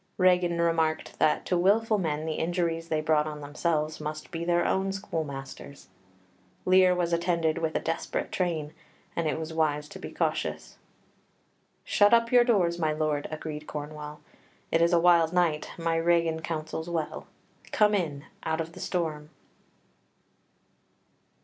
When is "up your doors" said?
12.15-12.79